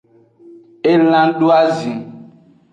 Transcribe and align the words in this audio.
Elan 0.91 1.29
doazin. 1.39 1.99